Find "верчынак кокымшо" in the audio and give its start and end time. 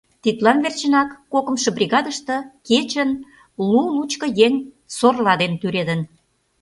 0.63-1.69